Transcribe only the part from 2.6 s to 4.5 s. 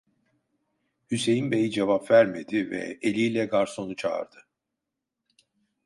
ve eliyle garsonu çağırdı.